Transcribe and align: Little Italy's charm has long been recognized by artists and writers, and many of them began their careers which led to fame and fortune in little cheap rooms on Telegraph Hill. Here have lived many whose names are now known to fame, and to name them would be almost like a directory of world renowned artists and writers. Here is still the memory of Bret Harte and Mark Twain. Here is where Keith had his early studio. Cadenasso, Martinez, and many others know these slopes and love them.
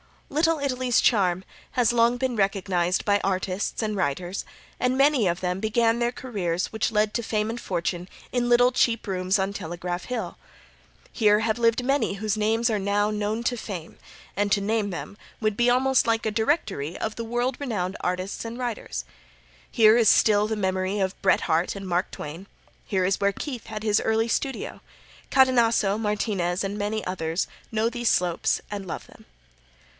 Little 0.29 0.59
Italy's 0.59 0.99
charm 0.99 1.43
has 1.71 1.93
long 1.93 2.17
been 2.17 2.35
recognized 2.37 3.03
by 3.05 3.19
artists 3.23 3.83
and 3.83 3.95
writers, 3.95 4.45
and 4.79 4.97
many 4.97 5.27
of 5.27 5.41
them 5.41 5.59
began 5.59 5.99
their 5.99 6.11
careers 6.13 6.67
which 6.71 6.89
led 6.91 7.13
to 7.13 7.21
fame 7.21 7.51
and 7.51 7.61
fortune 7.61 8.09
in 8.31 8.49
little 8.49 8.71
cheap 8.71 9.05
rooms 9.05 9.37
on 9.37 9.53
Telegraph 9.53 10.05
Hill. 10.05 10.39
Here 11.11 11.41
have 11.41 11.59
lived 11.59 11.83
many 11.85 12.15
whose 12.15 12.37
names 12.37 12.69
are 12.71 12.79
now 12.79 13.11
known 13.11 13.43
to 13.43 13.57
fame, 13.57 13.99
and 14.35 14.51
to 14.53 14.61
name 14.61 14.89
them 14.89 15.17
would 15.39 15.55
be 15.57 15.69
almost 15.69 16.07
like 16.07 16.25
a 16.25 16.31
directory 16.31 16.97
of 16.97 17.19
world 17.19 17.57
renowned 17.59 17.97
artists 17.99 18.43
and 18.45 18.57
writers. 18.57 19.03
Here 19.69 19.97
is 19.97 20.09
still 20.09 20.47
the 20.47 20.55
memory 20.55 20.99
of 20.99 21.21
Bret 21.21 21.41
Harte 21.41 21.75
and 21.75 21.87
Mark 21.87 22.09
Twain. 22.09 22.47
Here 22.85 23.05
is 23.05 23.19
where 23.19 23.33
Keith 23.33 23.67
had 23.67 23.83
his 23.83 23.99
early 23.99 24.29
studio. 24.29 24.79
Cadenasso, 25.29 25.99
Martinez, 25.99 26.63
and 26.63 26.75
many 26.77 27.05
others 27.05 27.45
know 27.71 27.87
these 27.89 28.09
slopes 28.09 28.61
and 28.71 28.87
love 28.87 29.05
them. 29.05 29.25